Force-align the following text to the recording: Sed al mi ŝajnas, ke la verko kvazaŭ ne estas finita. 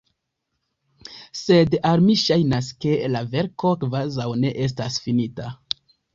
Sed 1.41 1.75
al 1.89 2.01
mi 2.05 2.15
ŝajnas, 2.21 2.71
ke 2.87 2.95
la 3.17 3.23
verko 3.35 3.75
kvazaŭ 3.85 4.27
ne 4.43 4.57
estas 4.71 4.99
finita. 5.07 5.55